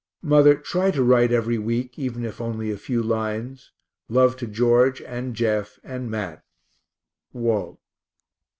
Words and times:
Mother, 0.23 0.55
try 0.55 0.89
to 0.89 1.03
write 1.03 1.31
every 1.31 1.59
week, 1.59 1.99
even 1.99 2.25
if 2.25 2.41
only 2.41 2.71
a 2.71 2.77
few 2.79 3.03
lines. 3.03 3.71
Love 4.09 4.35
to 4.37 4.47
George 4.47 4.99
and 4.99 5.35
Jeff 5.35 5.77
and 5.83 6.09
Mat. 6.09 6.43
WALT. 7.33 7.79